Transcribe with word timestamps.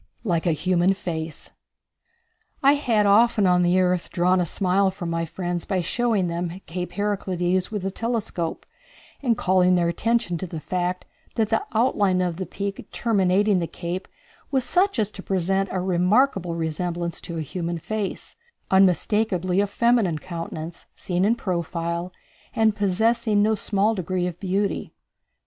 Like 0.23 0.47
a 0.47 0.51
Human 0.51 0.95
Face. 0.95 1.51
I 2.63 2.73
had 2.73 3.05
often 3.05 3.45
on 3.45 3.61
the 3.61 3.79
earth 3.79 4.09
drawn 4.09 4.41
a 4.41 4.47
smile 4.47 4.89
from 4.89 5.11
my 5.11 5.27
friends 5.27 5.63
by 5.63 5.81
showing 5.81 6.25
them 6.27 6.59
Cape 6.65 6.93
Heraclides 6.93 7.69
with 7.69 7.85
a 7.85 7.91
telescope, 7.91 8.65
and 9.21 9.37
calling 9.37 9.75
their 9.75 9.89
attention 9.89 10.39
to 10.39 10.47
the 10.47 10.59
fact 10.59 11.05
that 11.35 11.49
the 11.49 11.63
outline 11.73 12.19
of 12.19 12.37
the 12.37 12.47
peak 12.47 12.89
terminating 12.89 13.59
the 13.59 13.67
cape 13.67 14.07
was 14.49 14.63
such 14.63 14.97
as 14.97 15.11
to 15.11 15.21
present 15.21 15.69
a 15.71 15.79
remarkable 15.79 16.55
resemblance 16.55 17.21
to 17.21 17.37
a 17.37 17.41
human 17.41 17.77
face, 17.77 18.35
unmistakably 18.71 19.59
a 19.61 19.67
feminine 19.67 20.17
countenance, 20.17 20.87
seen 20.95 21.23
in 21.23 21.35
profile, 21.35 22.11
and 22.55 22.75
possessing 22.75 23.43
no 23.43 23.53
small 23.53 23.93
degree 23.93 24.25
of 24.25 24.39
beauty. 24.39 24.95